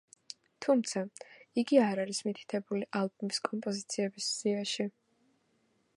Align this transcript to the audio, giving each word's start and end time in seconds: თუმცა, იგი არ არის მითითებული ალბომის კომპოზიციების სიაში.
თუმცა, 0.65 1.03
იგი 1.63 1.79
არ 1.89 2.01
არის 2.05 2.23
მითითებული 2.29 2.89
ალბომის 3.03 3.43
კომპოზიციების 3.49 4.31
სიაში. 4.39 4.89